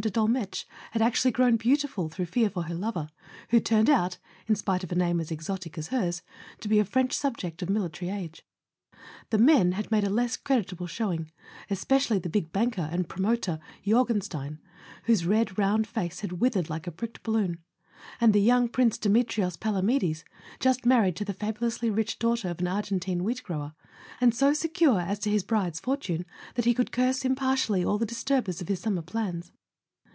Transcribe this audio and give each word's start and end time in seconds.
de 0.00 0.08
Dolmetsch 0.08 0.64
had 0.92 1.02
actually 1.02 1.30
grown 1.30 1.58
beau¬ 1.58 1.78
tiful 1.78 2.08
through 2.10 2.24
fear 2.24 2.48
for 2.48 2.62
her 2.62 2.74
lover, 2.74 3.10
who 3.50 3.60
turned 3.60 3.90
out 3.90 4.16
(in 4.46 4.56
spite 4.56 4.82
of 4.82 4.90
a 4.90 4.94
name 4.94 5.20
as 5.20 5.30
exotic 5.30 5.76
as 5.76 5.88
hers) 5.88 6.22
to 6.58 6.68
be 6.68 6.78
a 6.78 6.86
French 6.86 7.10
sub¬ 7.14 7.36
ject 7.36 7.60
of 7.60 7.68
military 7.68 8.10
age. 8.10 8.42
The 9.28 9.36
men 9.36 9.72
had 9.72 9.90
made 9.90 10.04
a 10.04 10.08
less 10.08 10.38
credit¬ 10.38 10.72
able 10.72 10.86
showing—especially 10.86 12.18
the 12.18 12.30
big 12.30 12.50
banker 12.50 12.88
and 12.90 13.10
promoter, 13.10 13.60
Jorgenstein, 13.84 14.60
whose 15.04 15.26
round 15.26 15.58
red 15.58 15.86
face 15.86 16.20
had 16.20 16.40
withered 16.40 16.70
like 16.70 16.86
a 16.86 16.92
pricked 16.92 17.22
balloon, 17.22 17.58
and 18.22 18.34
young 18.34 18.70
Prince 18.70 18.96
Demetrios 18.96 19.58
Pala 19.58 19.82
medes, 19.82 20.24
just 20.60 20.86
married 20.86 21.16
to 21.16 21.26
the 21.26 21.34
fabulously 21.34 21.90
rich 21.90 22.18
daughter 22.18 22.48
of 22.48 22.60
an 22.60 22.68
Argentine 22.68 23.22
wheat 23.22 23.42
grower, 23.42 23.74
and 24.18 24.34
so 24.34 24.54
secure 24.54 24.98
as 24.98 25.18
to 25.18 25.30
his 25.30 25.42
bride's 25.44 25.78
fortune 25.78 26.24
that 26.54 26.64
he 26.64 26.72
could 26.72 26.90
curse 26.90 27.22
impartially 27.22 27.84
all 27.84 27.98
the 27.98 28.06
disturbers 28.06 28.62
of 28.62 28.68
his 28.68 28.80
summer 28.80 29.02
plans. 29.02 29.52